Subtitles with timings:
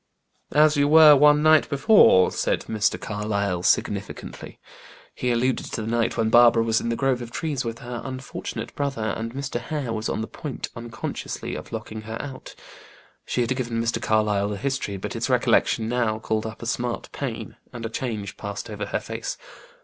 [0.55, 2.99] "As you were one night before," said Mr.
[2.99, 4.57] Carlyle, significantly.
[5.13, 8.01] He alluded to the night when Barbara was in the grove of trees with her
[8.03, 9.59] unfortunate brother, and Mr.
[9.61, 12.55] Hare was on the point, unconsciously, of locking her out.
[13.27, 14.01] She had given Mr.
[14.01, 18.37] Carlyle the history, but its recollection now called up a smart pain, and a change
[18.37, 19.37] passed over her face.